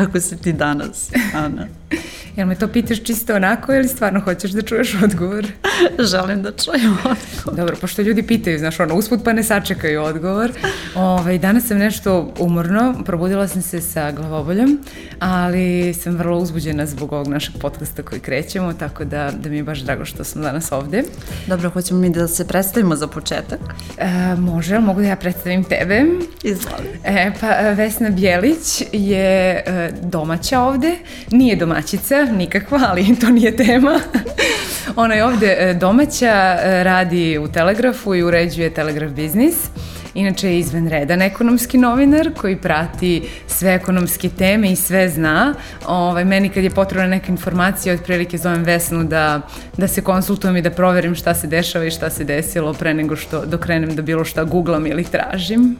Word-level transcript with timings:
kako 0.00 0.20
si 0.20 0.36
ti 0.36 0.52
danas, 0.52 1.10
Ana? 1.34 1.66
Jel 2.36 2.46
me 2.46 2.54
to 2.54 2.68
pitaš 2.68 3.02
čisto 3.02 3.36
onako 3.36 3.74
ili 3.74 3.88
stvarno 3.88 4.20
hoćeš 4.20 4.50
da 4.50 4.62
čuješ 4.62 4.94
odgovor? 5.04 5.46
Želim 6.12 6.42
da 6.42 6.52
čujem 6.52 6.92
odgovor. 6.92 7.56
Dobro, 7.56 7.76
pošto 7.80 8.02
ljudi 8.02 8.22
pitaju, 8.22 8.58
znaš, 8.58 8.80
ono, 8.80 8.94
usput 8.94 9.20
pa 9.24 9.32
ne 9.32 9.42
sačekaju 9.42 10.02
odgovor. 10.02 10.52
Ovaj, 10.94 11.38
danas 11.38 11.66
sam 11.66 11.78
nešto 11.78 12.34
umorno, 12.38 12.94
probudila 13.06 13.48
sam 13.48 13.62
se 13.62 13.80
sa 13.80 14.12
glavoboljom, 14.12 14.78
ali 15.18 15.94
sam 15.94 16.16
vrlo 16.16 16.38
uzbuđena 16.38 16.86
zbog 16.86 17.12
ovog 17.12 17.28
našeg 17.28 17.54
podcasta 17.60 18.02
koji 18.02 18.20
krećemo, 18.20 18.72
tako 18.72 19.04
da, 19.04 19.30
da 19.40 19.48
mi 19.48 19.56
je 19.56 19.62
baš 19.62 19.80
drago 19.80 20.04
što 20.04 20.24
sam 20.24 20.42
danas 20.42 20.72
ovde. 20.72 21.02
Dobro, 21.46 21.70
hoćemo 21.70 22.00
mi 22.00 22.10
da 22.10 22.28
se 22.28 22.46
predstavimo 22.46 22.96
za 22.96 23.06
početak? 23.06 23.60
E, 23.98 24.34
može, 24.36 24.78
mogu 24.78 25.00
da 25.00 25.06
ja 25.06 25.16
predstavim 25.16 25.64
tebe? 25.64 26.04
Izvoli. 26.42 26.88
E, 27.04 27.32
pa 27.40 27.46
Vesna 27.70 28.10
Bjelić 28.10 28.82
je 28.92 29.62
e, 29.66 29.90
domaća 30.02 30.60
ovde, 30.60 30.92
nije 31.30 31.56
domaćica, 31.56 32.24
nikakva, 32.24 32.80
ali 32.88 33.16
to 33.20 33.30
nije 33.30 33.56
tema. 33.56 34.00
Ona 34.96 35.14
je 35.14 35.24
ovde 35.24 35.56
e, 35.58 35.69
domaća, 35.74 36.58
e, 36.62 36.84
radi 36.84 37.38
u 37.38 37.48
Telegrafu 37.48 38.14
i 38.14 38.22
uređuje 38.22 38.74
Telegraf 38.74 39.10
biznis. 39.10 39.54
Inače 40.14 40.48
je 40.48 40.58
izvanredan 40.58 41.22
ekonomski 41.22 41.78
novinar 41.78 42.30
koji 42.40 42.56
prati 42.56 43.28
sve 43.46 43.74
ekonomske 43.74 44.28
teme 44.28 44.72
i 44.72 44.76
sve 44.76 45.08
zna. 45.08 45.54
Ovaj, 45.86 46.24
meni 46.24 46.48
kad 46.48 46.64
je 46.64 46.70
potrebna 46.70 47.06
neka 47.06 47.32
informacija, 47.32 47.94
otprilike 47.94 48.38
zovem 48.38 48.62
Vesnu 48.62 49.04
da, 49.04 49.40
da 49.76 49.88
se 49.88 50.02
konsultujem 50.02 50.56
i 50.56 50.62
da 50.62 50.70
proverim 50.70 51.14
šta 51.14 51.34
se 51.34 51.46
dešava 51.46 51.84
i 51.84 51.90
šta 51.90 52.10
se 52.10 52.24
desilo 52.24 52.72
pre 52.72 52.94
nego 52.94 53.16
što 53.16 53.46
dokrenem 53.46 53.96
da 53.96 54.02
bilo 54.02 54.24
šta 54.24 54.44
googlam 54.44 54.86
ili 54.86 55.04
tražim. 55.04 55.76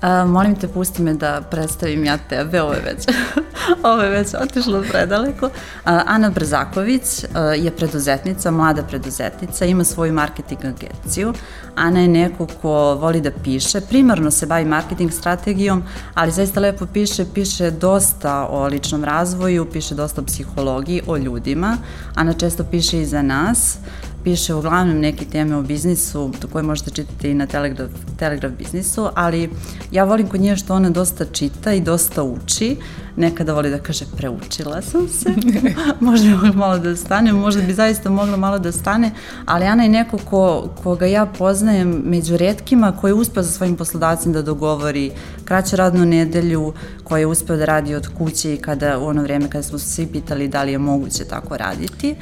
A, 0.00 0.24
molim 0.24 0.54
te, 0.54 0.68
pusti 0.68 1.02
me 1.02 1.14
da 1.14 1.40
predstavim 1.50 2.04
ja 2.04 2.18
tebe, 2.28 2.62
ovo 2.62 2.72
je 2.72 2.80
već, 2.80 3.06
ovo 3.90 4.02
je 4.02 4.10
već 4.10 4.34
otišlo 4.34 4.82
predaleko. 4.90 5.50
A, 5.84 6.02
Ana 6.06 6.30
Brzaković 6.30 7.24
a, 7.34 7.40
je 7.40 7.70
preduzetnica, 7.70 8.50
mlada 8.50 8.82
preduzetnica, 8.82 9.64
ima 9.64 9.84
svoju 9.84 10.12
marketing 10.12 10.60
agenciju. 10.64 11.34
Ana 11.76 12.00
je 12.00 12.08
neko 12.08 12.46
ko 12.46 12.94
voli 12.94 13.20
da 13.20 13.30
piše, 13.44 13.59
primarno 13.88 14.30
se 14.30 14.46
bavi 14.46 14.64
marketing 14.64 15.12
strategijom, 15.12 15.82
ali 16.14 16.32
zaista 16.32 16.60
lepo 16.60 16.86
piše, 16.86 17.24
piše 17.34 17.70
dosta 17.70 18.46
o 18.50 18.66
ličnom 18.66 19.04
razvoju, 19.04 19.70
piše 19.72 19.94
dosta 19.94 20.20
o 20.20 20.24
psihologiji, 20.24 21.02
o 21.06 21.16
ljudima. 21.16 21.76
Ana 22.14 22.32
često 22.32 22.64
piše 22.64 23.02
i 23.02 23.06
za 23.06 23.22
nas, 23.22 23.78
piše 24.24 24.54
uglavnom 24.54 24.98
neke 24.98 25.24
teme 25.24 25.56
o 25.56 25.62
biznisu 25.62 26.32
koje 26.52 26.62
možete 26.62 26.90
čitati 26.90 27.30
i 27.30 27.34
na 27.34 27.46
Telegraf, 27.46 27.90
Telegraf 28.18 28.52
biznisu, 28.52 29.08
ali 29.14 29.50
ja 29.92 30.04
volim 30.04 30.28
kod 30.28 30.40
nje 30.40 30.56
što 30.56 30.74
ona 30.74 30.90
dosta 30.90 31.24
čita 31.24 31.72
i 31.72 31.80
dosta 31.80 32.22
uči. 32.22 32.76
Nekada 33.16 33.52
voli 33.52 33.70
da 33.70 33.78
kaže 33.78 34.04
preučila 34.16 34.82
sam 34.82 35.08
se, 35.08 35.34
možda 36.00 36.36
bi 36.36 36.52
malo 36.54 36.78
da 36.78 36.96
stane, 36.96 37.32
možda 37.32 37.62
bi 37.62 37.74
zaista 37.74 38.10
mogla 38.10 38.36
malo 38.36 38.58
da 38.58 38.72
stane, 38.72 39.10
ali 39.46 39.64
Ana 39.64 39.82
je 39.82 39.88
neko 39.88 40.18
ko, 40.18 40.68
koga 40.82 41.06
ja 41.06 41.26
poznajem 41.26 42.02
među 42.04 42.36
redkima 42.36 42.92
koji 42.92 43.10
je 43.10 43.14
uspeo 43.14 43.42
sa 43.42 43.50
svojim 43.50 43.76
poslodavcem 43.76 44.32
da 44.32 44.42
dogovori 44.42 45.12
kraću 45.44 45.76
radnu 45.76 46.04
nedelju, 46.04 46.72
koji 47.04 47.20
je 47.20 47.26
uspeo 47.26 47.56
da 47.56 47.64
radi 47.64 47.94
od 47.94 48.08
kuće 48.18 48.54
i 48.54 48.56
kada 48.56 48.98
u 48.98 49.06
ono 49.06 49.22
vreme 49.22 49.50
kada 49.50 49.62
smo 49.62 49.78
se 49.78 49.86
svi 49.86 50.06
pitali 50.06 50.48
da 50.48 50.62
li 50.62 50.72
je 50.72 50.78
moguće 50.78 51.24
tako 51.24 51.56
raditi. 51.56 52.14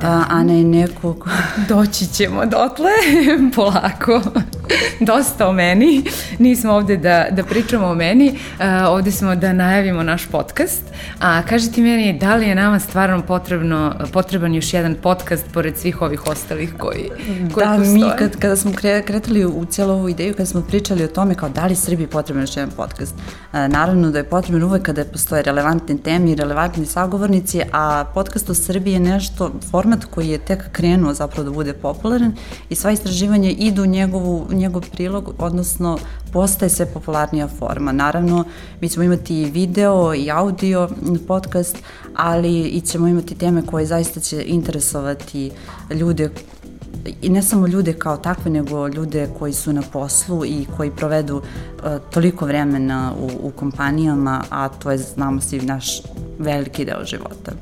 Da. 0.00 0.24
Ana 0.28 0.52
je 0.52 0.64
neko 0.64 1.14
ko... 1.14 1.30
Doći 1.68 2.06
ćemo 2.06 2.46
dotle, 2.46 2.90
polako. 3.56 4.20
Dosta 5.00 5.48
o 5.48 5.52
meni. 5.52 6.04
Nismo 6.38 6.72
ovde 6.72 6.96
da, 6.96 7.26
da 7.30 7.44
pričamo 7.44 7.86
o 7.86 7.94
meni, 7.94 8.28
uh, 8.28 8.64
ovde 8.88 9.10
smo 9.10 9.34
da 9.34 9.52
najavimo 9.52 10.02
naš 10.02 10.26
podcast. 10.26 10.82
A 11.20 11.42
kažite 11.42 11.80
meni, 11.80 12.18
da 12.18 12.36
li 12.36 12.48
je 12.48 12.54
nama 12.54 12.78
stvarno 12.78 13.22
potrebno, 13.22 13.94
potreban 14.12 14.54
još 14.54 14.74
jedan 14.74 14.94
podcast 15.02 15.46
pored 15.52 15.76
svih 15.76 16.02
ovih 16.02 16.26
ostalih 16.26 16.74
koji, 16.78 17.10
koji 17.54 17.66
da, 17.66 17.76
postoje? 17.78 17.94
mi 17.94 18.04
kad, 18.18 18.36
kada 18.36 18.56
smo 18.56 18.72
kre, 18.72 19.02
kretali 19.02 19.44
u 19.44 19.64
cijelu 19.64 19.92
ovu 19.92 20.08
ideju, 20.08 20.32
kada 20.32 20.46
smo 20.46 20.62
pričali 20.62 21.04
o 21.04 21.08
tome 21.08 21.34
kao 21.34 21.48
da 21.48 21.66
li 21.66 21.76
Srbiji 21.76 22.06
potreban 22.06 22.42
još 22.42 22.56
jedan 22.56 22.70
podcast. 22.76 23.14
Uh, 23.14 23.58
naravno 23.68 24.10
da 24.10 24.18
je 24.18 24.24
potreban 24.24 24.62
uvek 24.62 24.82
kada 24.82 25.04
postoje 25.04 25.42
relevantne 25.42 25.96
teme 25.98 26.30
i 26.30 26.34
relevantni 26.34 26.86
sagovornici, 26.86 27.62
a 27.72 28.04
podcast 28.14 28.50
o 28.50 28.54
Srbiji 28.54 28.92
je 28.92 29.00
nešto, 29.00 29.52
format 29.70 30.04
koji 30.04 30.28
je 30.28 30.38
tek 30.38 30.72
krenuo 30.72 31.14
zapravo 31.14 31.44
da 31.44 31.50
bude 31.50 31.72
popularan 31.72 32.32
i 32.68 32.74
sva 32.74 32.90
istraživanja 32.90 33.50
idu 33.50 33.82
u 33.82 33.86
njegovu, 33.86 34.46
njegov 34.52 34.90
prilog, 34.92 35.34
odnosno 35.38 35.98
postaje 36.32 36.70
sve 36.70 36.86
popularnija 36.86 37.48
forma. 37.48 37.92
Naravno, 37.92 38.44
mi 38.80 38.88
ćemo 38.88 39.04
imati 39.04 39.42
i 39.42 39.50
video 39.50 40.14
i 40.14 40.30
audio 40.30 40.88
podcast, 41.28 41.76
ali 42.14 42.62
i 42.62 42.80
ćemo 42.80 43.08
imati 43.08 43.34
teme 43.34 43.62
koje 43.66 43.86
zaista 43.86 44.20
će 44.20 44.44
interesovati 44.46 45.50
ljude 45.94 46.30
i 47.22 47.28
ne 47.28 47.42
samo 47.42 47.66
ljude 47.66 47.92
kao 47.92 48.16
takve, 48.16 48.50
nego 48.50 48.88
ljude 48.88 49.28
koji 49.38 49.52
su 49.52 49.72
na 49.72 49.82
poslu 49.92 50.44
i 50.44 50.66
koji 50.76 50.90
provedu 50.90 51.36
uh, 51.36 51.42
toliko 52.10 52.46
vremena 52.46 53.12
u, 53.20 53.48
u 53.48 53.50
kompanijama, 53.50 54.42
a 54.50 54.68
to 54.68 54.90
je, 54.90 54.98
znamo 54.98 55.40
svi, 55.40 55.60
naš 55.60 56.02
veliki 56.38 56.84
deo 56.84 57.04
života. 57.04 57.52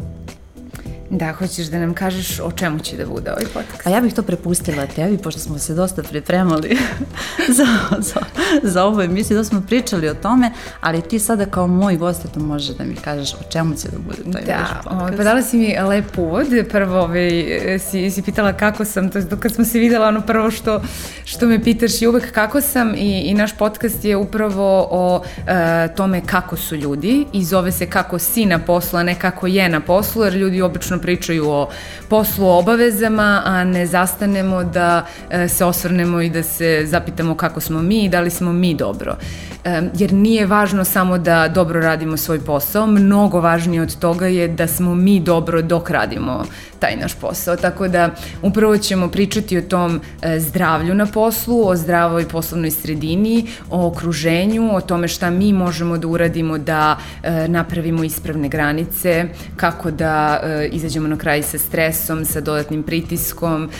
Da, 1.10 1.32
hoćeš 1.32 1.66
da 1.66 1.78
nam 1.78 1.94
kažeš 1.94 2.40
o 2.40 2.52
čemu 2.52 2.78
će 2.78 2.96
da 2.96 3.06
bude 3.06 3.30
ovaj 3.30 3.44
podcast? 3.44 3.86
A 3.86 3.90
ja 3.90 4.00
bih 4.00 4.14
to 4.14 4.22
prepustila 4.22 4.86
tebi, 4.86 5.18
pošto 5.18 5.40
smo 5.40 5.58
se 5.58 5.74
dosta 5.74 6.02
pripremali 6.02 6.78
za, 7.56 7.66
za, 7.98 8.20
za 8.62 8.84
ovu 8.84 9.00
emisiju, 9.00 9.36
da 9.36 9.44
smo 9.44 9.60
pričali 9.60 10.08
o 10.08 10.14
tome, 10.14 10.52
ali 10.80 11.02
ti 11.02 11.18
sada 11.18 11.46
kao 11.46 11.66
moj 11.66 11.96
gost, 11.96 12.32
to 12.34 12.40
može 12.40 12.74
da 12.74 12.84
mi 12.84 12.94
kažeš 12.94 13.34
o 13.34 13.50
čemu 13.52 13.74
će 13.74 13.88
da 13.88 13.98
bude 13.98 14.32
taj 14.32 14.44
da, 14.44 14.58
naš 14.58 14.68
podcast. 14.68 15.00
Ovaj, 15.00 15.16
pa 15.16 15.24
dala 15.24 15.42
si 15.42 15.56
mi 15.56 15.76
lep 15.88 16.18
uvod, 16.18 16.46
prvo 16.70 17.00
ovaj, 17.00 17.30
si, 17.78 18.10
si 18.10 18.22
pitala 18.22 18.52
kako 18.52 18.84
sam, 18.84 19.10
to 19.10 19.18
je 19.18 19.26
kad 19.40 19.54
smo 19.54 19.64
se 19.64 19.78
videla, 19.78 20.08
ono 20.08 20.20
prvo 20.20 20.50
što, 20.50 20.82
što 21.24 21.46
me 21.46 21.62
pitaš 21.62 22.02
i 22.02 22.06
uvek 22.06 22.32
kako 22.32 22.60
sam 22.60 22.94
i, 22.94 23.20
i 23.20 23.34
naš 23.34 23.56
podcast 23.58 24.04
je 24.04 24.16
upravo 24.16 24.88
o 24.90 25.22
e, 25.46 25.88
tome 25.96 26.20
kako 26.26 26.56
su 26.56 26.76
ljudi 26.76 27.26
i 27.32 27.44
zove 27.44 27.72
se 27.72 27.90
kako 27.90 28.18
si 28.18 28.46
na 28.46 28.58
poslu, 28.58 28.98
a 28.98 29.02
ne 29.02 29.14
kako 29.14 29.46
je 29.46 29.68
na 29.68 29.80
poslu, 29.80 30.24
jer 30.24 30.34
ljudi 30.34 30.62
obično 30.62 30.99
pričaju 31.00 31.48
o 31.48 31.68
poslu, 32.08 32.46
o 32.46 32.58
obavezama, 32.58 33.42
a 33.44 33.64
ne 33.64 33.86
zastanemo 33.86 34.64
da 34.64 35.06
e, 35.30 35.48
se 35.48 35.64
osvrnemo 35.64 36.20
i 36.20 36.30
da 36.30 36.42
se 36.42 36.82
zapitamo 36.86 37.34
kako 37.34 37.60
smo 37.60 37.82
mi 37.82 38.04
i 38.04 38.08
da 38.08 38.20
li 38.20 38.30
smo 38.30 38.52
mi 38.52 38.74
dobro. 38.74 39.16
Jer 39.98 40.12
nije 40.12 40.46
važno 40.46 40.84
samo 40.84 41.18
da 41.18 41.48
dobro 41.48 41.80
radimo 41.80 42.16
svoj 42.16 42.40
posao, 42.40 42.86
mnogo 42.86 43.40
važnije 43.40 43.82
od 43.82 43.98
toga 43.98 44.26
je 44.26 44.48
da 44.48 44.66
smo 44.66 44.94
mi 44.94 45.20
dobro 45.20 45.62
dok 45.62 45.90
radimo 45.90 46.44
taj 46.80 46.96
naš 46.96 47.14
posao. 47.14 47.56
Tako 47.56 47.88
da 47.88 48.10
upravo 48.42 48.78
ćemo 48.78 49.08
pričati 49.08 49.58
o 49.58 49.62
tom 49.62 50.00
e, 50.22 50.40
zdravlju 50.40 50.94
na 50.94 51.06
poslu, 51.06 51.68
o 51.68 51.76
zdravoj 51.76 52.28
poslovnoj 52.28 52.70
sredini, 52.70 53.46
o 53.70 53.86
okruženju, 53.86 54.74
o 54.74 54.80
tome 54.80 55.08
šta 55.08 55.30
mi 55.30 55.52
možemo 55.52 55.98
da 55.98 56.08
uradimo 56.08 56.58
da 56.58 56.98
e, 57.22 57.48
napravimo 57.48 58.04
ispravne 58.04 58.48
granice, 58.48 59.24
kako 59.56 59.90
da 59.90 60.40
e, 60.42 60.68
izađemo 60.72 61.08
na 61.08 61.16
kraj 61.16 61.42
sa 61.42 61.58
stresom, 61.58 62.24
sa 62.24 62.40
dodatnim 62.40 62.82
pritiskom, 62.82 63.70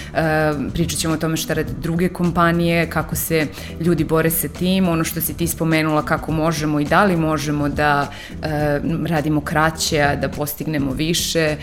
pričat 0.73 0.99
ćemo 0.99 1.15
o 1.15 1.17
tome 1.17 1.37
šta 1.37 1.55
rade 1.55 1.73
druge 1.79 2.09
kompanije, 2.09 2.91
kako 2.91 3.17
se 3.17 3.47
ljudi 3.81 4.05
bore 4.05 4.31
sa 4.31 4.49
tim, 4.49 4.89
ono 4.89 5.05
što 5.05 5.21
si 5.21 5.35
ti 5.35 5.47
spomenula 5.71 6.03
kako 6.03 6.33
možemo 6.33 6.81
i 6.81 6.85
da 6.85 7.05
li 7.05 7.17
možemo 7.17 7.69
da 7.69 8.09
radimo 9.07 9.41
kraće, 9.41 10.19
da 10.21 10.29
postignemo 10.29 10.93
više, 10.93 11.57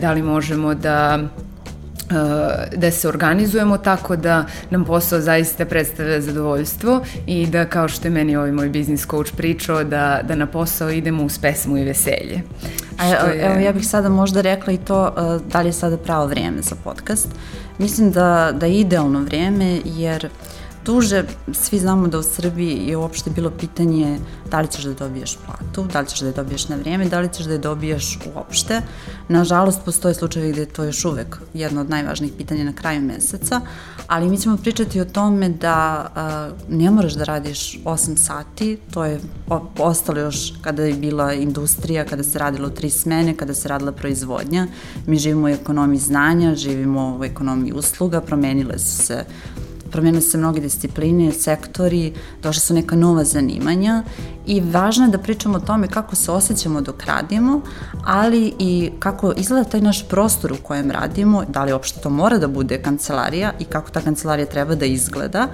da 0.00 0.12
li 0.12 0.22
možemo 0.22 0.74
da 0.74 1.18
da 2.76 2.90
se 2.90 3.08
organizujemo 3.08 3.78
tako 3.78 4.16
da 4.16 4.44
nam 4.70 4.84
posao 4.84 5.20
zaista 5.20 5.64
predstavlja 5.64 6.20
zadovoljstvo 6.20 7.04
i 7.26 7.46
da 7.46 7.64
kao 7.64 7.88
što 7.88 8.08
je 8.08 8.10
meni 8.10 8.36
ovaj 8.36 8.52
moj 8.52 8.68
biznis 8.68 9.06
coach 9.06 9.32
pričao 9.36 9.84
da, 9.84 10.20
da 10.28 10.34
na 10.34 10.46
posao 10.46 10.90
idemo 10.90 11.24
uz 11.24 11.38
pesmu 11.38 11.78
i 11.78 11.84
veselje. 11.84 12.42
A, 12.98 13.04
je... 13.04 13.42
Evo 13.42 13.60
ja 13.60 13.72
bih 13.72 13.86
sada 13.86 14.08
možda 14.08 14.40
rekla 14.40 14.72
i 14.72 14.78
to 14.78 15.14
da 15.52 15.60
li 15.60 15.68
je 15.68 15.72
sada 15.72 15.96
pravo 15.96 16.26
vrijeme 16.26 16.62
za 16.62 16.76
podcast. 16.84 17.28
Mislim 17.78 18.10
da, 18.12 18.52
da 18.52 18.66
je 18.66 18.80
idealno 18.80 19.20
vrijeme 19.20 19.80
jer 19.84 20.26
uh, 20.26 20.57
duže, 20.88 21.24
svi 21.52 21.78
znamo 21.78 22.08
da 22.08 22.18
u 22.18 22.22
Srbiji 22.22 22.88
je 22.88 22.96
uopšte 22.96 23.30
bilo 23.30 23.50
pitanje 23.50 24.18
da 24.50 24.60
li 24.60 24.68
ćeš 24.68 24.84
da 24.84 24.94
dobiješ 24.94 25.36
platu, 25.46 25.84
da 25.92 26.00
li 26.00 26.06
ćeš 26.06 26.20
da 26.20 26.26
je 26.26 26.32
dobiješ 26.32 26.68
na 26.68 26.76
vrijeme, 26.76 27.04
da 27.04 27.20
li 27.20 27.28
ćeš 27.32 27.46
da 27.46 27.52
je 27.52 27.58
dobiješ 27.58 28.18
uopšte. 28.34 28.80
Nažalost, 29.28 29.80
postoje 29.84 30.14
slučajevi 30.14 30.52
gde 30.52 30.62
je 30.62 30.66
to 30.66 30.84
još 30.84 31.04
uvek 31.04 31.36
jedno 31.54 31.80
od 31.80 31.90
najvažnijih 31.90 32.32
pitanja 32.38 32.64
na 32.64 32.72
kraju 32.72 33.02
meseca, 33.02 33.60
ali 34.06 34.28
mi 34.28 34.38
ćemo 34.38 34.56
pričati 34.56 35.00
o 35.00 35.04
tome 35.04 35.48
da 35.48 35.76
a, 36.14 36.50
ne 36.68 36.90
moraš 36.90 37.12
da 37.12 37.24
radiš 37.24 37.78
8 37.84 38.16
sati, 38.16 38.78
to 38.90 39.04
je 39.04 39.20
ostalo 39.78 40.20
još 40.20 40.52
kada 40.62 40.82
je 40.84 40.94
bila 40.94 41.32
industrija, 41.32 42.04
kada 42.04 42.22
se 42.22 42.38
radilo 42.38 42.68
tri 42.68 42.90
smene, 42.90 43.36
kada 43.36 43.54
se 43.54 43.68
radila 43.68 43.92
proizvodnja. 43.92 44.66
Mi 45.06 45.18
živimo 45.18 45.44
u 45.46 45.48
ekonomiji 45.48 46.00
znanja, 46.00 46.54
živimo 46.54 47.18
u 47.20 47.24
ekonomiji 47.24 47.72
usluga, 47.72 48.20
promenile 48.20 48.78
su 48.78 49.06
se 49.06 49.24
promenile 49.90 50.22
se 50.22 50.38
mnoge 50.38 50.60
discipline, 50.60 51.32
sektori, 51.32 52.12
došle 52.42 52.60
su 52.60 52.74
neka 52.74 52.96
nova 52.96 53.24
zanimanja 53.24 54.02
i 54.48 54.60
važno 54.60 55.04
je 55.04 55.10
da 55.10 55.18
pričamo 55.18 55.56
o 55.56 55.60
tome 55.60 55.88
kako 55.88 56.16
se 56.16 56.32
osjećamo 56.32 56.80
dok 56.80 57.04
radimo, 57.04 57.60
ali 58.04 58.54
i 58.58 58.90
kako 58.98 59.32
izgleda 59.36 59.64
taj 59.64 59.80
naš 59.80 60.08
prostor 60.08 60.52
u 60.52 60.56
kojem 60.62 60.90
radimo, 60.90 61.44
da 61.48 61.64
li 61.64 61.72
uopšte 61.72 62.00
to 62.00 62.10
mora 62.10 62.38
da 62.38 62.48
bude 62.48 62.82
kancelarija 62.82 63.52
i 63.58 63.64
kako 63.64 63.90
ta 63.90 64.00
kancelarija 64.00 64.46
treba 64.46 64.74
da 64.74 64.86
izgleda. 64.86 65.48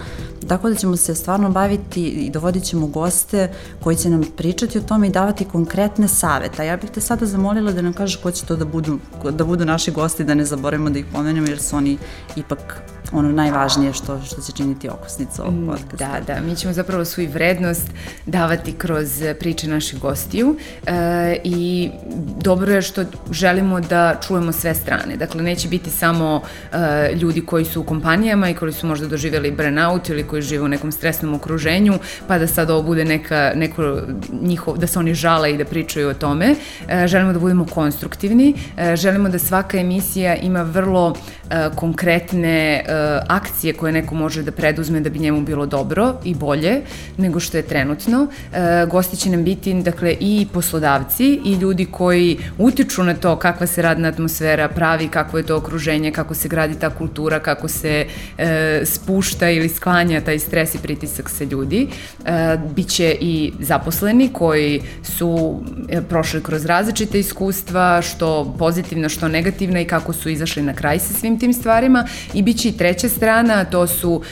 Tako 0.49 0.69
da 0.69 0.75
ćemo 0.75 0.97
se 0.97 1.15
stvarno 1.15 1.51
baviti 1.51 2.05
i 2.05 2.31
dovodit 2.31 2.65
ćemo 2.65 2.87
goste 2.87 3.53
koji 3.83 3.97
će 3.97 4.11
nam 4.11 4.23
pričati 4.37 4.79
o 4.79 4.83
tome 4.83 5.07
i 5.07 5.11
davati 5.11 5.45
konkretne 5.45 6.09
savete. 6.09 6.67
Ja 6.67 6.77
bih 6.77 6.91
te 6.91 7.01
sada 7.01 7.27
zamolila 7.27 7.73
da 7.73 7.83
nam 7.83 7.93
kažeš 7.93 8.17
ko 8.17 8.31
će 8.31 8.47
to 8.47 8.57
da 8.57 8.65
budu, 8.65 8.99
da 9.31 9.45
budu 9.45 9.65
naši 9.65 9.91
gosti, 9.91 10.25
da 10.25 10.35
ne 10.35 10.45
zaboravimo 10.45 10.91
da 10.91 10.99
ih 10.99 11.07
pomenemo 11.13 11.47
jer 11.47 11.61
su 11.61 11.77
oni 11.77 11.99
ipak 12.37 12.83
ono 13.15 13.33
najvažnije 13.33 13.93
što, 13.93 14.21
što 14.25 14.41
će 14.41 14.53
činiti 14.53 14.89
okosnica 14.89 15.43
ovog 15.43 15.55
mm, 15.55 15.67
podcasta. 15.67 15.97
Da, 15.97 16.35
da, 16.35 16.41
mi 16.41 16.57
ćemo 16.57 16.73
zapravo 16.73 17.05
svoju 17.05 17.31
vrednost 17.31 17.91
davati 18.27 18.73
kroz 18.73 19.23
priče 19.41 19.69
naših 19.69 20.01
gostiju 20.01 20.57
e, 20.87 21.37
i 21.45 21.91
dobro 22.41 22.73
je 22.73 22.83
što 22.83 23.05
želimo 23.31 23.81
da 23.81 24.21
čujemo 24.27 24.53
sve 24.53 24.75
strane. 24.75 25.17
Dakle, 25.17 25.43
neće 25.43 25.69
biti 25.69 25.91
samo 25.91 26.43
e, 26.73 27.15
ljudi 27.15 27.47
koji 27.47 27.65
su 27.65 27.81
u 27.81 27.85
kompanijama 27.85 28.51
i 28.51 28.55
koji 28.55 28.73
su 28.73 28.87
možda 28.87 29.07
doživjeli 29.07 29.51
burnout 29.51 30.09
ili 30.09 30.23
koji 30.23 30.43
žive 30.43 30.65
u 30.65 30.69
nekom 30.69 30.93
stresnom 30.93 31.35
okruženju, 31.35 31.99
pa 32.29 32.39
da 32.39 32.47
sad 32.47 32.71
ovo 32.71 32.83
bude 32.83 33.05
neka, 33.05 33.53
neko 33.55 33.99
njihov, 34.43 34.79
da 34.79 34.87
se 34.87 34.99
oni 34.99 35.15
žale 35.15 35.53
i 35.53 35.59
da 35.59 35.65
pričaju 35.65 36.09
o 36.09 36.15
tome. 36.15 36.55
E, 36.89 37.07
želimo 37.07 37.33
da 37.33 37.39
budemo 37.39 37.67
konstruktivni, 37.67 38.55
e, 38.77 38.97
želimo 38.97 39.29
da 39.29 39.39
svaka 39.39 39.79
emisija 39.79 40.37
ima 40.37 40.63
vrlo 40.63 41.15
e, 41.51 41.71
konkretne 41.77 42.85
e, 42.87 43.04
akcije 43.29 43.73
koje 43.73 43.93
neko 43.93 44.15
može 44.15 44.43
da 44.43 44.53
preduzme 44.53 45.01
da 45.01 45.11
bi 45.11 45.19
njemu 45.19 45.41
bilo 45.43 45.67
dobro 45.67 46.15
i 46.25 46.35
bolje 46.35 46.83
nego 47.17 47.41
što 47.41 47.57
je 47.57 47.63
trenutno. 47.63 48.27
E, 48.53 48.87
gosti 48.87 49.17
će 49.17 49.31
nam 49.31 49.45
biti 49.45 49.75
dakle 49.75 50.17
i 50.21 50.47
poslodavci 50.53 51.41
i 51.45 51.55
ljudi 51.55 51.87
koji 51.91 52.39
utiču 52.59 53.03
na 53.03 53.15
to 53.15 53.37
kakva 53.37 53.67
se 53.67 53.83
radna 53.83 54.09
atmosfera 54.09 54.69
pravi, 54.69 55.09
kakvo 55.09 55.39
je 55.39 55.47
to 55.47 55.57
okruženje, 55.57 56.13
kako 56.13 56.35
se 56.35 56.49
gradi 56.49 56.75
ta 56.81 56.91
kultura, 56.91 57.41
kako 57.41 57.69
se 57.69 58.07
e, 58.39 58.81
spušta 58.85 59.51
ili 59.51 59.69
sklanja 59.69 60.21
taj 60.21 60.39
stres 60.39 60.75
i 60.75 60.79
pritisak 60.79 61.31
sa 61.31 61.45
ljudi. 61.45 61.89
E, 62.25 62.57
biće 62.75 63.17
i 63.21 63.53
zaposleni 63.61 64.29
koji 64.33 64.83
su 65.03 65.61
prošli 66.09 66.43
kroz 66.43 66.65
različite 66.65 67.21
iskustva, 67.21 68.03
što 68.03 68.55
pozitivno, 68.59 69.09
što 69.09 69.29
negativno 69.29 69.81
i 69.81 69.85
kako 69.85 70.13
su 70.13 70.29
izašli 70.29 70.63
na 70.63 70.75
kraj 70.75 70.99
sa 70.99 71.15
svim 71.15 71.39
tim 71.39 71.53
stvarima 71.53 72.07
i 72.35 72.43
bit 72.43 72.59
će 72.59 72.69
i 72.69 72.77
treća 72.95 73.09
strana, 73.09 73.65
to 73.65 73.87
su 73.87 74.11
uh, 74.13 74.23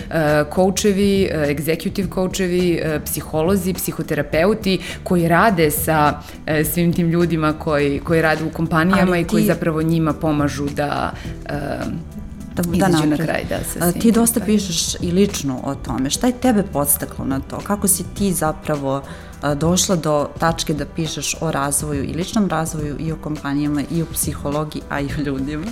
coachevi, 0.55 1.31
uh, 1.35 1.43
executive 1.43 2.15
coachevi, 2.15 2.81
uh, 2.85 3.03
psiholozi, 3.05 3.75
psihoterapeuti 3.75 4.79
koji 5.05 5.29
rade 5.29 5.71
sa 5.71 6.21
svim 6.73 6.93
tim 6.93 7.09
ljudima 7.09 7.53
koji, 7.53 8.01
koji 8.01 8.23
rade 8.23 8.45
u 8.45 8.51
kompanijama 8.51 9.15
ti... 9.15 9.21
i 9.21 9.25
koji 9.25 9.45
zapravo 9.45 9.83
njima 9.83 10.13
pomažu 10.13 10.67
da 10.77 11.13
da, 12.55 12.63
da 12.63 12.77
izađu 12.77 13.09
na 13.09 13.17
kraj. 13.17 13.45
Da, 13.49 13.59
sa 13.65 13.93
ti 13.93 14.13
dosta 14.13 14.41
kraj. 14.41 14.47
pišeš 14.47 14.95
i 15.01 15.11
lično 15.11 15.61
o 15.65 15.75
tome. 15.75 16.11
Šta 16.11 16.27
je 16.27 16.33
tebe 16.33 16.63
podstaklo 16.73 17.25
na 17.25 17.41
to? 17.41 17.59
Kako 17.59 17.89
si 17.89 18.05
ti 18.15 18.33
zapravo 18.33 19.03
došla 19.57 19.97
do 19.97 20.29
tačke 20.39 20.75
da 20.75 20.87
pišeš 20.87 21.37
o 21.41 21.51
razvoju 21.51 22.05
i 22.05 22.15
ličnom 22.15 22.49
razvoju 22.49 22.97
i 22.99 23.13
o 23.13 23.17
kompanijama 23.17 23.83
i 23.91 24.03
o 24.03 24.07
psihologiji, 24.13 24.83
a 24.89 25.01
i 25.01 25.07
o 25.19 25.23
ljudima? 25.27 25.67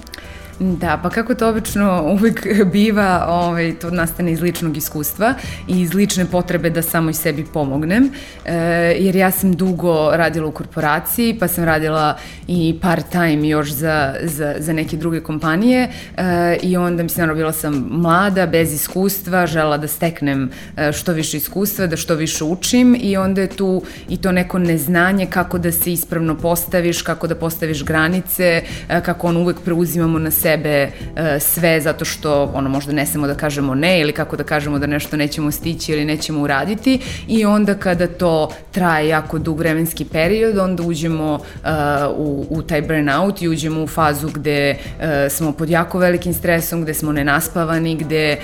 Da, 0.60 1.00
pa 1.02 1.10
kako 1.10 1.34
to 1.34 1.48
obično 1.48 2.02
uvek 2.12 2.46
biva, 2.72 3.26
ovaj, 3.28 3.74
to 3.74 3.90
nastane 3.90 4.32
iz 4.32 4.40
ličnog 4.40 4.76
iskustva 4.76 5.34
i 5.68 5.80
iz 5.80 5.94
lične 5.94 6.26
potrebe 6.26 6.70
da 6.70 6.82
samo 6.82 7.10
i 7.10 7.14
sebi 7.14 7.44
pomognem, 7.52 8.10
e, 8.44 8.54
jer 8.98 9.16
ja 9.16 9.30
sam 9.30 9.52
dugo 9.52 10.10
radila 10.12 10.46
u 10.46 10.52
korporaciji, 10.52 11.36
pa 11.40 11.48
sam 11.48 11.64
radila 11.64 12.18
i 12.48 12.78
part-time 12.82 13.48
još 13.48 13.70
za, 13.70 14.14
za, 14.22 14.54
za 14.58 14.72
neke 14.72 14.96
druge 14.96 15.20
kompanije 15.20 15.88
e, 16.16 16.56
i 16.62 16.76
onda, 16.76 17.02
mislim, 17.02 17.22
naravno, 17.22 17.38
bila 17.38 17.52
sam 17.52 17.88
mlada, 17.90 18.46
bez 18.46 18.72
iskustva, 18.72 19.46
žela 19.46 19.78
da 19.78 19.88
steknem 19.88 20.50
e, 20.76 20.92
što 20.92 21.12
više 21.12 21.36
iskustva, 21.36 21.86
da 21.86 21.96
što 21.96 22.14
više 22.14 22.44
učim 22.44 22.96
i 23.00 23.16
onda 23.16 23.40
je 23.40 23.48
tu 23.48 23.82
i 24.08 24.16
to 24.16 24.32
neko 24.32 24.58
neznanje 24.58 25.26
kako 25.26 25.58
da 25.58 25.72
se 25.72 25.92
ispravno 25.92 26.36
postaviš, 26.38 27.02
kako 27.02 27.26
da 27.26 27.34
postaviš 27.34 27.84
granice, 27.84 28.62
e, 28.88 29.00
kako 29.00 29.26
on 29.26 29.36
uvek 29.36 29.56
preuzimamo 29.64 30.18
na 30.18 30.30
sebe 30.30 30.49
sebe 30.50 30.86
uh, 30.86 31.20
sve 31.40 31.80
zato 31.80 32.04
što 32.04 32.50
ono 32.54 32.68
možda 32.68 32.92
ne 32.92 33.06
smemo 33.06 33.26
da 33.26 33.34
kažemo 33.34 33.74
ne 33.74 34.00
ili 34.00 34.12
kako 34.12 34.36
da 34.36 34.44
kažemo 34.44 34.78
da 34.78 34.86
nešto 34.86 35.16
nećemo 35.16 35.50
stići 35.50 35.92
ili 35.92 36.04
nećemo 36.04 36.42
uraditi 36.42 37.00
i 37.28 37.44
onda 37.44 37.74
kada 37.74 38.06
to 38.06 38.50
traje 38.70 39.08
jako 39.08 39.38
dug 39.38 39.58
vremenski 39.58 40.04
period 40.04 40.58
onda 40.58 40.82
uđemo 40.82 41.34
uh, 41.34 41.70
u, 42.16 42.46
u 42.50 42.62
taj 42.62 42.82
burnout 42.82 43.42
i 43.42 43.48
uđemo 43.48 43.82
u 43.82 43.86
fazu 43.86 44.28
gde 44.34 44.76
uh, 44.76 45.04
smo 45.30 45.52
pod 45.52 45.70
jako 45.70 45.98
velikim 45.98 46.34
stresom, 46.34 46.82
gde 46.82 46.94
smo 46.94 47.12
nenaspavani, 47.12 47.96
gde 47.96 48.36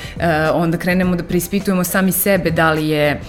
onda 0.53 0.79
krenemo 0.79 1.17
da 1.17 1.25
preispitujemo 1.25 1.85
sami 1.85 2.13
sebe 2.13 2.51
da 2.51 2.71
li 2.73 2.89
je 2.89 3.21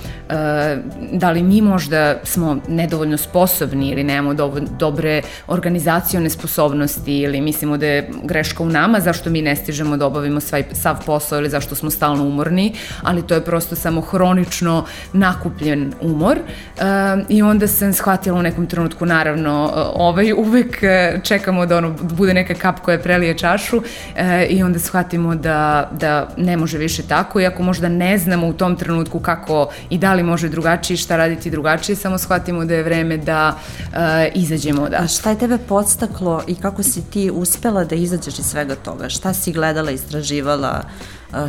da 1.12 1.32
li 1.32 1.44
mi 1.44 1.62
možda 1.62 2.16
smo 2.24 2.58
nedovoljno 2.68 3.18
sposobni 3.18 3.90
ili 3.90 4.04
nemamo 4.04 4.34
dobre 4.80 5.22
organizacione 5.48 6.30
sposobnosti 6.30 7.18
ili 7.18 7.42
mislimo 7.42 7.78
da 7.78 7.88
je 7.88 8.10
greška 8.24 8.64
u 8.64 8.70
nama, 8.70 9.00
zašto 9.00 9.30
mi 9.30 9.42
ne 9.42 9.56
stižemo 9.56 9.98
da 9.98 10.06
obavimo 10.06 10.40
svaj, 10.40 10.64
sav 10.74 11.06
posao 11.06 11.40
ili 11.40 11.50
zašto 11.50 11.76
smo 11.76 11.90
stalno 11.90 12.24
umorni, 12.24 12.74
ali 13.04 13.28
to 13.28 13.34
je 13.34 13.42
prosto 13.42 13.76
samo 13.76 14.02
hronično 14.02 14.86
nakupljen 15.14 15.94
umor. 16.02 16.38
E, 16.38 16.82
I 17.30 17.42
onda 17.42 17.68
sam 17.68 17.94
shvatila 17.94 18.40
u 18.40 18.42
nekom 18.42 18.66
trenutku, 18.68 19.06
naravno, 19.06 19.72
ovaj 19.96 20.34
uvek 20.34 20.84
e, 20.84 21.20
čekamo 21.24 21.66
da 21.66 21.78
ono 21.78 21.96
bude 22.02 22.34
neka 22.34 22.54
kap 22.54 22.80
koja 22.80 23.00
prelije 23.00 23.38
čašu 23.38 23.82
e, 24.16 24.46
i 24.50 24.64
onda 24.64 24.80
shvatimo 24.80 25.36
da, 25.36 25.90
da 26.00 26.30
ne 26.38 26.58
može 26.58 26.78
više 26.78 27.04
tako, 27.04 27.40
iako 27.40 27.64
možda 27.64 27.90
ne 27.90 28.18
znamo 28.18 28.48
u 28.48 28.54
tom 28.54 28.76
trenutku 28.76 29.20
kako 29.20 29.70
i 29.90 29.98
da 29.98 30.14
li 30.18 30.24
može 30.24 30.50
drugačije, 30.50 30.98
šta 30.98 31.18
raditi 31.18 31.52
drugačije, 31.52 31.96
samo 31.96 32.18
shvatimo 32.18 32.66
da 32.66 32.74
je 32.76 32.84
vreme 32.84 33.18
da 33.18 33.58
e, 33.94 34.32
izađemo 34.36 34.82
odatle. 34.82 35.06
A 35.06 35.08
šta 35.08 35.30
je 35.30 35.40
tebe 35.40 35.58
podstaklo 35.58 36.44
i 36.48 36.56
kako 36.56 36.84
si 36.84 37.02
ti 37.02 37.30
uspela 37.34 37.84
da 37.84 37.96
izađeš 37.96 38.40
iz 38.40 38.46
svega 38.46 38.76
toga? 38.76 39.10
Šta 39.10 39.34
si 39.34 39.54
gledala, 39.54 39.92
istraživala, 39.92 40.84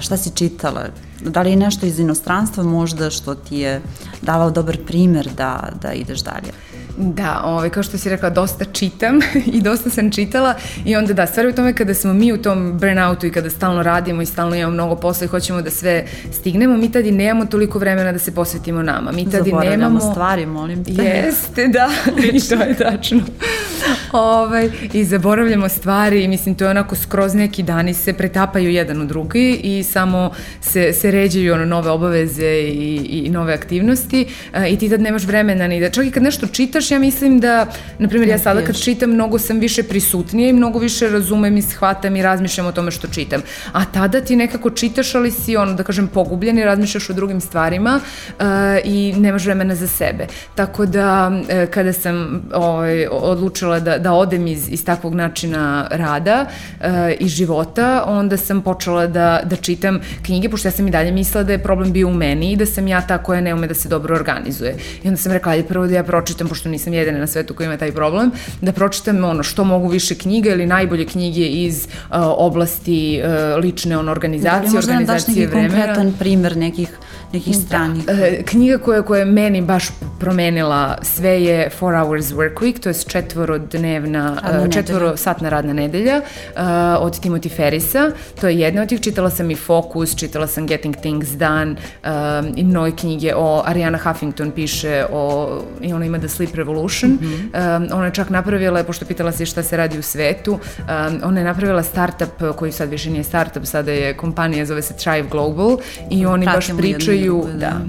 šta 0.01 0.17
si 0.17 0.31
čitala? 0.35 0.87
Da 1.21 1.43
li 1.43 1.51
je 1.51 1.57
nešto 1.57 1.87
iz 1.87 1.99
inostranstva 1.99 2.65
možda 2.65 3.11
što 3.11 3.35
ti 3.35 3.57
je 3.57 3.81
davao 4.23 4.51
dobar 4.51 4.79
primer 4.87 5.29
da, 5.37 5.69
da 5.83 5.93
ideš 5.93 6.21
dalje? 6.21 6.53
Da, 7.01 7.41
ovaj, 7.45 7.71
kao 7.71 7.83
što 7.83 7.99
si 7.99 8.09
rekla, 8.09 8.31
dosta 8.31 8.65
čitam 8.65 9.21
i 9.57 9.61
dosta 9.61 9.91
sam 9.91 10.11
čitala 10.11 10.55
i 10.85 10.97
onda 10.97 11.13
da, 11.13 11.27
stvari 11.27 11.49
u 11.49 11.53
tome 11.53 11.73
kada 11.73 11.95
smo 11.95 12.13
mi 12.13 12.33
u 12.33 12.43
tom 12.43 12.79
burnoutu 12.79 13.27
i 13.27 13.33
kada 13.33 13.51
stalno 13.51 13.83
radimo 13.83 14.23
i 14.23 14.27
stalno 14.27 14.57
imamo 14.57 14.75
mnogo 14.75 14.97
posla 14.97 15.25
i 15.25 15.29
hoćemo 15.29 15.63
da 15.63 15.71
sve 15.71 16.07
stignemo, 16.33 16.77
mi 16.77 16.93
tad 16.93 17.07
i 17.07 17.11
nemamo 17.11 17.47
toliko 17.47 17.79
vremena 17.79 18.13
da 18.13 18.19
se 18.19 18.35
posvetimo 18.35 18.83
nama. 18.83 19.13
Mi 19.13 19.31
tad 19.31 19.47
i 19.47 19.53
nemamo... 19.53 20.01
stvari, 20.01 20.47
molim 20.47 20.85
te. 20.85 20.93
Jeste, 20.93 21.69
da, 21.69 21.91
i 22.33 22.41
to 22.41 22.55
je 22.55 22.77
tačno. 22.77 23.21
Ovaj, 24.13 24.71
I 24.93 25.05
zaboravljamo 25.05 25.69
stvari 25.69 26.25
i 26.25 26.29
mislim 26.29 26.55
to 26.55 26.65
je 26.65 26.71
onako 26.71 26.97
skroz 26.97 27.35
neki 27.35 27.63
dani 27.63 27.95
se 27.95 28.13
pretapaju 28.13 28.71
jedan 28.71 29.03
u 29.03 29.05
drugi 29.05 29.61
i 29.63 29.83
samo 29.83 30.31
se, 30.61 30.93
se 30.93 31.11
ređaju 31.11 31.55
ono 31.55 31.65
nove 31.65 31.91
obaveze 31.91 32.47
i, 32.47 33.25
i 33.27 33.31
nove 33.31 33.55
aktivnosti 33.55 34.27
i 34.71 34.79
ti 34.79 34.89
tad 34.89 35.01
nemaš 35.01 35.25
vremena 35.25 35.67
ni 35.67 35.81
da, 35.81 35.91
čak 35.91 36.07
i 36.07 36.11
kad 36.11 36.23
nešto 36.23 36.47
čitaš 36.47 36.91
ja 36.91 36.99
mislim 36.99 37.41
da, 37.41 37.67
na 37.99 38.09
primjer, 38.09 38.29
ja 38.29 38.39
sada 38.39 38.65
kad 38.65 38.83
čitam, 38.83 39.11
mnogo 39.11 39.39
sam 39.39 39.59
više 39.59 39.83
prisutnija 39.83 40.49
i 40.49 40.53
mnogo 40.53 40.79
više 40.79 41.09
razumem 41.09 41.57
i 41.57 41.63
shvatam 41.63 42.17
i 42.17 42.23
razmišljam 42.23 42.67
o 42.67 42.73
tome 42.73 42.91
što 42.91 43.09
čitam. 43.09 43.43
A 43.73 43.85
tada 43.85 44.21
ti 44.21 44.37
nekako 44.37 44.71
čitaš, 44.71 45.15
ali 45.15 45.31
si, 45.31 45.57
ono, 45.57 45.75
da 45.75 45.83
kažem, 45.83 46.07
pogubljen 46.09 46.59
i 46.59 46.65
razmišljaš 46.65 47.11
o 47.11 47.13
drugim 47.13 47.41
stvarima 47.41 48.01
uh, 48.01 48.45
i 48.85 49.15
nemaš 49.17 49.45
vremena 49.45 49.75
za 49.75 49.87
sebe. 49.87 50.27
Tako 50.55 50.87
da, 50.87 51.31
uh, 51.31 51.71
kada 51.71 51.93
sam 51.93 52.43
ovaj, 52.55 53.07
odlučila 53.11 53.81
da, 53.81 53.98
da 53.99 54.13
odem 54.13 54.47
iz, 54.47 54.69
iz 54.69 54.85
takvog 54.85 55.15
načina 55.15 55.89
rada 55.91 56.47
uh, 56.81 56.87
i 57.21 57.29
života, 57.29 58.05
onda 58.07 58.37
sam 58.37 58.63
počela 58.63 59.07
da, 59.07 59.41
da 59.45 59.57
čitam 59.57 60.01
knjige, 60.23 60.49
pošto 60.49 60.69
ja 60.69 60.73
sam 60.73 60.89
i 60.89 60.91
dalje 60.91 61.13
mislila 61.13 61.45
da 61.45 61.53
je 61.53 61.63
problem 61.63 61.93
bio 61.93 62.09
u 62.09 62.15
meni 62.15 62.53
i 62.53 62.57
da 62.57 62.67
sam 62.67 62.89
ja 62.89 63.01
ta 63.01 63.19
koja 63.19 63.41
ne 63.41 63.55
ume 63.55 63.67
da 63.67 63.75
se 63.75 63.89
dobro 63.89 64.15
organizuje. 64.15 64.77
I 65.05 65.09
onda 65.09 65.19
sam 65.19 65.33
rekla, 65.33 65.53
ajde 65.53 65.69
prvo 65.69 65.87
da 65.87 65.95
ja 65.95 66.03
pročitam, 66.05 66.49
pošto 66.49 66.69
nisam 66.69 66.93
jedina 66.93 67.19
na 67.19 67.27
svetu 67.27 67.55
koja 67.55 67.67
ima 67.67 67.77
taj 67.77 67.93
problem, 67.93 68.31
da 68.61 68.73
pročitam 68.73 69.25
ono 69.25 69.43
što 69.43 69.65
mogu 69.65 69.89
više 69.89 70.15
knjiga 70.15 70.51
ili 70.51 70.67
najbolje 70.67 71.07
knjige 71.07 71.47
iz 71.47 71.87
uh, 71.87 72.17
oblasti 72.21 73.21
uh, 73.23 73.63
lične 73.63 73.99
ono, 73.99 74.13
organizacije, 74.13 74.79
organizacije 74.79 75.47
vremena. 75.47 75.69
konkretan 75.69 76.15
primer 76.19 76.57
nekih 76.57 76.89
nekih 77.33 77.57
da. 77.57 77.63
stranih. 77.63 78.07
Da. 78.07 78.13
E, 78.13 78.43
knjiga 78.43 78.79
koja, 78.79 79.03
koja 79.03 79.19
je 79.19 79.25
meni 79.25 79.63
baš 79.63 79.89
promenila 80.21 80.99
sve 81.03 81.43
je 81.45 81.71
Four 81.71 81.95
Hours 81.95 82.27
Work 82.27 82.55
Week, 82.55 82.81
to 82.81 82.89
je 82.89 82.95
četvorodnevna, 82.95 84.43
e, 84.67 84.73
četvoro 84.73 85.17
satna 85.17 85.49
radna 85.49 85.73
nedelja 85.73 86.17
uh, 86.17 86.63
od 87.01 87.21
Timothy 87.21 87.57
Ferrisa. 87.57 88.11
To 88.41 88.49
je 88.49 88.59
jedna 88.59 88.83
od 88.83 88.89
tih, 88.89 89.01
čitala 89.01 89.31
sam 89.31 89.51
i 89.51 89.57
Focus, 89.57 90.17
čitala 90.17 90.47
sam 90.47 90.67
Getting 90.67 90.97
Things 90.97 91.29
Done 91.29 91.75
um, 91.75 92.53
i 92.57 92.65
mnoje 92.65 92.93
knjige 92.93 93.35
o 93.37 93.63
Ariana 93.67 93.99
Huffington 93.99 94.51
piše 94.51 95.05
o, 95.13 95.49
i 95.81 95.93
ona 95.93 96.05
ima 96.05 96.19
The 96.19 96.29
Sleep 96.29 96.55
Revolution. 96.55 97.11
Mm 97.11 97.19
-hmm. 97.19 97.77
um, 97.77 97.89
ona 97.93 98.05
je 98.05 98.15
čak 98.15 98.31
napravila, 98.31 98.85
pošto 98.85 99.05
pitala 99.05 99.33
se 99.33 99.47
šta 99.47 99.63
se 99.63 99.77
radi 99.77 99.99
u 99.99 100.03
svetu, 100.03 100.53
um, 100.53 101.21
ona 101.25 101.41
je 101.41 101.45
napravila 101.45 101.83
startup 101.83 102.57
koji 102.57 102.73
sad 102.73 102.91
više 102.91 103.11
nije 103.11 103.25
startup, 103.25 103.67
sada 103.67 103.93
je 103.93 104.15
kompanija, 104.17 104.67
zove 104.67 104.83
se 104.83 104.95
Thrive 104.97 105.29
Global 105.31 105.79
i 106.11 106.27
oni 106.27 106.45
Pratimo 106.45 106.77
baš 106.77 106.83
pričaju, 106.83 107.18
da, 107.27 107.47
da 107.59 107.81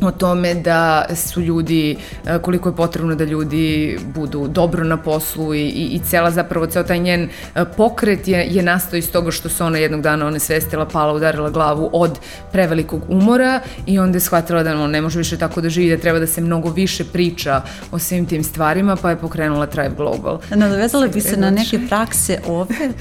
o 0.00 0.10
tome 0.10 0.54
da 0.54 1.06
su 1.14 1.40
ljudi, 1.40 1.96
e, 2.26 2.38
koliko 2.38 2.68
je 2.68 2.76
potrebno 2.76 3.14
da 3.14 3.24
ljudi 3.24 3.98
budu 4.14 4.48
dobro 4.48 4.84
na 4.84 4.96
poslu 4.96 5.54
i, 5.54 5.60
i, 5.60 5.84
i 5.84 5.98
cela 5.98 6.30
zapravo, 6.30 6.66
ceo 6.66 6.82
taj 6.82 6.98
njen 6.98 7.28
e, 7.54 7.64
pokret 7.76 8.28
je, 8.28 8.46
je 8.50 8.62
nastao 8.62 8.96
iz 8.96 9.12
toga 9.12 9.30
što 9.30 9.48
se 9.48 9.64
ona 9.64 9.78
jednog 9.78 10.02
dana 10.02 10.26
one 10.26 10.38
svestila, 10.38 10.86
pala, 10.86 11.12
udarila 11.12 11.50
glavu 11.50 11.90
od 11.92 12.18
prevelikog 12.52 13.02
umora 13.08 13.60
i 13.86 13.98
onda 13.98 14.16
je 14.16 14.20
shvatila 14.20 14.62
da 14.62 14.80
on 14.80 14.90
ne 14.90 15.00
može 15.00 15.18
više 15.18 15.38
tako 15.38 15.60
da 15.60 15.68
živi, 15.68 15.96
da 15.96 16.02
treba 16.02 16.18
da 16.18 16.26
se 16.26 16.40
mnogo 16.40 16.70
više 16.70 17.04
priča 17.04 17.62
o 17.92 17.98
svim 17.98 18.26
tim 18.26 18.44
stvarima, 18.44 18.96
pa 18.96 19.10
je 19.10 19.16
pokrenula 19.16 19.66
Tribe 19.66 19.94
Global. 19.96 20.38
Nadovezala 20.50 21.06
bi 21.06 21.20
se 21.20 21.36
na 21.36 21.50
neke 21.50 21.78
prakse 21.88 22.40
ovde, 22.46 22.92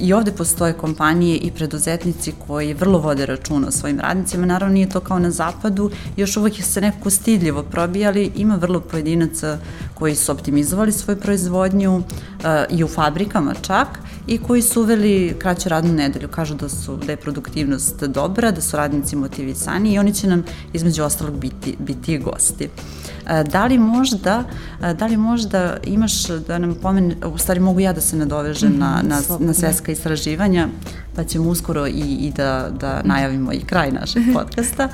I 0.00 0.12
ovde 0.12 0.32
postoje 0.32 0.72
kompanije 0.72 1.36
i 1.36 1.50
preduzetnici 1.50 2.32
koji 2.46 2.74
vrlo 2.74 2.98
vode 2.98 3.26
računa 3.26 3.68
o 3.68 3.70
svojim 3.70 4.00
radnicima. 4.00 4.46
Naravno 4.46 4.74
nije 4.74 4.88
to 4.88 5.00
kao 5.00 5.18
na 5.18 5.30
zapadu, 5.30 5.90
još 6.16 6.36
uvek 6.36 6.62
se 6.62 6.80
nekako 6.80 7.10
stidljivo 7.10 7.62
probijali. 7.62 8.32
Ima 8.36 8.56
vrlo 8.56 8.80
pojedinaca 8.80 9.58
koji 9.94 10.14
su 10.14 10.32
optimizovali 10.32 10.92
svoju 10.92 11.20
proizvodnju 11.20 12.02
i 12.70 12.84
u 12.84 12.88
fabrikama 12.88 13.54
čak 13.54 13.88
i 14.26 14.38
koji 14.38 14.62
su 14.62 14.82
uveli 14.82 15.36
kraću 15.38 15.68
radnu 15.68 15.92
nedelju. 15.92 16.28
Kažu 16.28 16.54
da, 16.54 16.68
su, 16.68 16.96
da 16.96 17.12
je 17.12 17.16
produktivnost 17.16 18.02
dobra, 18.02 18.50
da 18.50 18.60
su 18.60 18.76
radnici 18.76 19.16
motivisani 19.16 19.94
i 19.94 19.98
oni 19.98 20.14
će 20.14 20.26
nam 20.26 20.44
između 20.72 21.04
ostalog 21.04 21.38
biti, 21.38 21.76
biti 21.78 22.18
gosti. 22.18 22.68
Da 23.46 23.66
li 23.66 23.78
možda, 23.78 24.44
da 24.98 25.06
li 25.06 25.16
možda 25.16 25.76
imaš 25.84 26.26
da 26.26 26.58
nam 26.58 26.74
pomene, 26.82 27.14
u 27.34 27.38
stvari 27.38 27.60
mogu 27.60 27.80
ja 27.80 27.92
da 27.92 28.00
se 28.00 28.16
nadovežem 28.16 28.72
mm 28.72 28.74
-hmm, 28.74 28.78
na, 28.78 29.02
na, 29.02 29.20
na 29.38 29.54
svetska 29.54 29.92
istraživanja, 29.92 30.68
pa 31.16 31.24
ćemo 31.24 31.50
uskoro 31.50 31.86
i, 31.86 32.16
i 32.20 32.32
da, 32.36 32.68
da 32.80 33.02
najavimo 33.04 33.52
i 33.52 33.60
kraj 33.60 33.90
našeg 33.90 34.22
podcasta. 34.34 34.88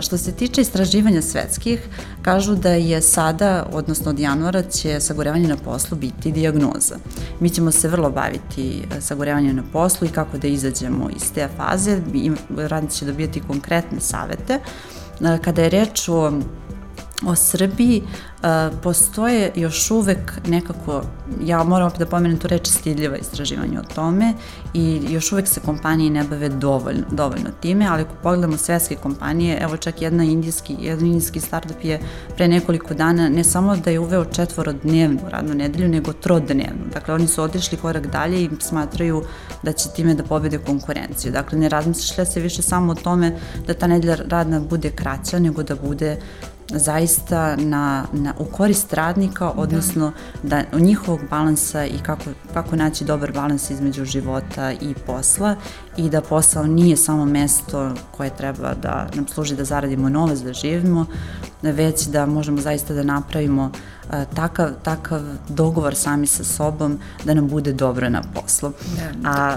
Što 0.00 0.18
se 0.18 0.32
tiče 0.32 0.60
istraživanja 0.60 1.22
svetskih, 1.22 1.80
kažu 2.22 2.54
da 2.54 2.70
je 2.70 3.02
sada, 3.02 3.66
odnosno 3.72 4.10
od 4.10 4.18
januara, 4.18 4.62
će 4.62 5.00
sagorevanje 5.00 5.48
na 5.48 5.56
poslu 5.56 5.96
biti 5.96 6.32
diagnoza. 6.32 6.96
Mi 7.40 7.50
ćemo 7.50 7.70
se 7.70 7.88
vrlo 7.88 8.10
baviti 8.10 8.82
sagorevanjem 9.00 9.56
na 9.56 9.62
poslu 9.72 10.06
i 10.06 10.10
kako 10.10 10.38
da 10.38 10.48
izađemo 10.48 11.10
iz 11.16 11.32
te 11.32 11.48
faze. 11.56 12.00
Radnici 12.56 12.98
će 12.98 13.04
dobijati 13.04 13.40
konkretne 13.40 14.00
savete. 14.00 14.60
Kada 15.44 15.62
je 15.62 15.68
reč 15.68 16.08
o 16.08 16.32
o 17.24 17.34
Srbiji 17.34 18.02
uh, 18.02 18.78
postoje 18.82 19.52
još 19.54 19.90
uvek 19.90 20.32
nekako, 20.46 21.02
ja 21.44 21.64
moram 21.64 21.86
opet 21.86 21.98
da 21.98 22.06
pomenem 22.06 22.38
tu 22.38 22.48
reč 22.48 22.68
stidljiva 22.68 23.16
istraživanja 23.16 23.80
o 23.80 23.94
tome 23.94 24.34
i 24.74 25.00
još 25.08 25.32
uvek 25.32 25.48
se 25.48 25.60
kompanije 25.60 26.10
ne 26.10 26.24
bave 26.24 26.48
dovoljno, 26.48 27.02
dovoljno 27.10 27.50
time, 27.60 27.86
ali 27.86 28.02
ako 28.02 28.14
pogledamo 28.22 28.56
svetske 28.56 28.94
kompanije, 28.94 29.58
evo 29.60 29.76
čak 29.76 30.02
jedna 30.02 30.24
indijski, 30.24 30.76
jedan 30.80 31.06
indijski 31.06 31.40
startup 31.40 31.84
je 31.84 32.00
pre 32.36 32.48
nekoliko 32.48 32.94
dana 32.94 33.28
ne 33.28 33.44
samo 33.44 33.76
da 33.76 33.90
je 33.90 33.98
uveo 33.98 34.24
četvorodnevnu 34.24 35.20
radnu 35.28 35.54
nedelju, 35.54 35.88
nego 35.88 36.12
trodnevnu. 36.12 36.86
Dakle, 36.92 37.14
oni 37.14 37.26
su 37.26 37.42
otišli 37.42 37.78
korak 37.78 38.06
dalje 38.06 38.44
i 38.44 38.50
smatraju 38.60 39.22
da 39.62 39.72
će 39.72 39.88
time 39.88 40.14
da 40.14 40.22
pobede 40.22 40.58
konkurenciju. 40.58 41.32
Dakle, 41.32 41.58
ne 41.58 41.68
razmišlja 41.68 42.24
se 42.24 42.40
više 42.40 42.62
samo 42.62 42.92
o 42.92 42.94
tome 42.94 43.36
da 43.66 43.74
ta 43.74 43.86
nedelja 43.86 44.16
radna 44.28 44.60
bude 44.60 44.90
kraća, 44.90 45.38
nego 45.38 45.62
da 45.62 45.74
bude 45.76 46.16
zaista 46.68 47.56
na, 47.56 48.04
na, 48.12 48.34
u 48.38 48.44
korist 48.44 48.92
radnika, 48.92 49.44
da. 49.44 49.52
odnosno 49.56 50.12
da. 50.42 50.62
da 50.70 50.78
njihovog 50.78 51.20
balansa 51.30 51.86
i 51.86 51.98
kako, 52.02 52.24
kako 52.54 52.76
naći 52.76 53.04
dobar 53.04 53.32
balans 53.32 53.70
između 53.70 54.04
života 54.04 54.72
i 54.72 54.94
posla 55.06 55.56
i 55.96 56.10
da 56.10 56.20
posao 56.20 56.66
nije 56.66 56.96
samo 56.96 57.24
mesto 57.24 57.92
koje 58.10 58.30
treba 58.30 58.74
da 58.74 59.08
nam 59.14 59.28
služi 59.28 59.56
da 59.56 59.64
zaradimo 59.64 60.08
novac, 60.08 60.38
da 60.38 60.52
živimo, 60.52 61.06
već 61.62 62.06
da 62.06 62.26
možemo 62.26 62.60
zaista 62.60 62.94
da 62.94 63.02
napravimo 63.02 63.64
uh, 63.64 63.95
takav, 64.34 64.68
takav 64.82 65.20
dogovor 65.48 65.94
sami 65.94 66.26
sa 66.26 66.44
sobom 66.44 66.98
da 67.24 67.34
nam 67.34 67.48
bude 67.48 67.72
dobro 67.72 68.08
na 68.08 68.22
poslu. 68.34 68.72
Da. 68.96 69.30
A, 69.30 69.56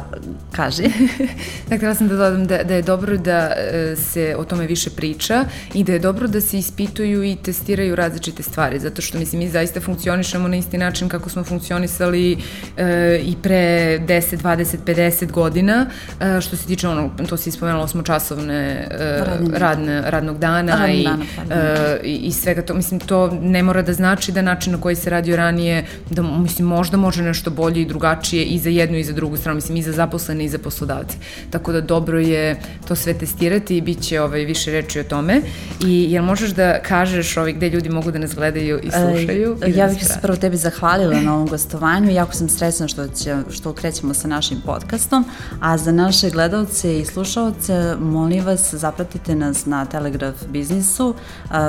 kaži. 0.51 0.84
dakle, 1.70 1.88
ja 1.88 1.96
sam 1.96 2.08
da 2.08 2.15
dodam 2.15 2.48
da, 2.48 2.63
da 2.63 2.74
je 2.74 2.82
dobro 2.82 3.18
da 3.18 3.51
e, 3.58 3.96
se 3.96 4.36
o 4.38 4.44
tome 4.44 4.68
više 4.68 4.89
priča 4.89 5.46
i 5.74 5.84
da 5.84 5.94
je 5.94 6.00
dobro 6.00 6.27
da 6.27 6.41
se 6.41 6.58
ispituju 6.58 7.24
i 7.24 7.36
testiraju 7.36 7.96
različite 7.96 8.44
stvari, 8.44 8.79
zato 8.79 9.01
što, 9.01 9.18
mislim, 9.18 9.39
mi 9.39 9.50
zaista 9.50 9.82
funkcionišemo 9.82 10.48
na 10.48 10.56
isti 10.56 10.77
način 10.77 11.10
kako 11.10 11.29
smo 11.29 11.44
funkcionisali 11.44 12.38
e, 12.77 13.20
i 13.24 13.36
pre 13.41 14.00
10, 14.00 14.38
20, 14.44 14.77
50 14.86 15.32
godina, 15.32 15.86
e, 16.22 16.41
što 16.41 16.58
se 16.58 16.68
tiče 16.68 16.88
ono, 16.88 17.12
to 17.29 17.38
si 17.38 17.50
ispomenula 17.50 17.84
osmočasovne 17.84 18.88
e, 18.91 19.24
radne, 19.53 20.01
radnog 20.06 20.38
dana, 20.38 20.75
Radnog 20.75 21.00
i, 21.00 21.03
dana 21.03 21.24
e, 21.62 22.00
i, 22.03 22.15
i 22.15 22.32
svega 22.32 22.62
to, 22.62 22.74
mislim, 22.74 23.00
to 23.00 23.38
ne 23.41 23.63
mora 23.63 23.82
da 23.82 23.94
znači 23.94 24.32
da 24.32 24.38
način 24.41 24.74
na 24.74 24.81
koji 24.81 24.96
se 24.96 25.10
radio 25.10 25.36
ranije, 25.36 25.86
da, 26.10 26.22
mislim, 26.22 26.67
možda 26.67 26.98
može 26.98 27.24
nešto 27.24 27.50
bolje 27.50 27.81
i 27.81 27.86
drugačije 27.86 28.43
i 28.43 28.60
za 28.60 28.69
jednu 28.69 28.98
i 28.98 29.03
za 29.03 29.13
drugu 29.13 29.38
stranu, 29.38 29.55
mislim, 29.55 29.77
i 29.77 29.81
za 29.81 29.91
zaposlene 29.91 30.46
i 30.46 30.50
za 30.50 30.58
poslodavce. 30.58 31.17
Tako 31.50 31.72
da 31.72 31.81
dobro 31.81 32.19
je 32.19 32.60
to 32.88 32.96
sve 32.96 33.13
testirati 33.13 33.77
i 33.77 33.81
bit 33.81 34.01
će 34.01 34.22
ovaj, 34.22 34.46
više 34.46 34.72
reči 34.72 35.00
o 35.00 35.03
tome. 35.03 35.41
I 35.86 36.12
jel 36.12 36.24
možeš 36.24 36.51
da 36.51 36.79
kažeš 36.81 37.38
ovaj, 37.38 37.53
gde 37.53 37.69
ljudi 37.69 37.89
mogu 37.89 38.12
da 38.12 38.19
nas 38.19 38.36
gledaju 38.36 38.79
i 38.84 38.91
slušaju? 38.91 39.58
E, 39.62 39.72
ja 39.72 39.88
da 39.88 39.93
bih 39.93 40.08
se 40.08 40.19
prvo 40.22 40.38
tebi 40.38 40.58
zahvalila 40.58 41.22
na 41.22 41.36
ovom 41.36 41.48
gostovanju. 41.48 42.12
Jako 42.12 42.34
sam 42.34 42.50
srećna 42.50 42.88
što, 42.88 43.08
će, 43.08 43.38
što 43.50 43.74
krećemo 43.74 44.13
sa 44.13 44.27
našim 44.27 44.62
podcastom, 44.65 45.25
a 45.60 45.77
za 45.77 45.91
naše 45.91 46.29
gledalce 46.29 47.00
i 47.00 47.05
slušalce 47.05 47.96
molim 48.00 48.46
vas 48.46 48.74
zapratite 48.74 49.36
nas 49.36 49.65
na 49.65 49.86
Telegraf 49.86 50.36
biznisu. 50.50 51.15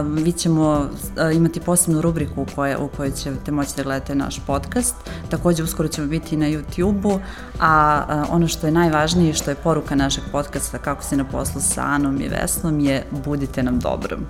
Vi 0.05 0.33
ćemo 0.33 0.91
imati 1.35 1.61
posebnu 1.61 2.01
rubriku 2.01 2.43
u 2.43 2.47
kojoj, 2.61 2.77
u 2.81 2.89
kojoj 2.97 3.11
ćete 3.11 3.53
moći 3.53 3.77
da 3.77 3.83
gledate 3.83 4.15
naš 4.15 4.41
podcast. 4.47 4.95
Takođe, 5.31 5.63
uskoro 5.63 5.89
ćemo 5.89 6.07
biti 6.07 6.37
na 6.37 6.47
YouTube-u, 6.47 7.21
a 7.61 8.05
ono 8.31 8.49
što 8.49 8.67
je 8.67 8.73
najvažnije, 8.73 9.35
što 9.35 9.51
je 9.51 9.55
poruka 9.55 9.95
našeg 9.95 10.25
podcasta 10.33 10.79
kako 10.79 11.03
se 11.03 11.17
na 11.17 11.25
poslu 11.25 11.61
sa 11.61 11.83
Anom 11.83 12.21
i 12.21 12.29
Vesnom 12.29 12.81
je 12.81 13.05
budite 13.25 13.63
nam 13.63 13.79
dobrom. 13.79 14.27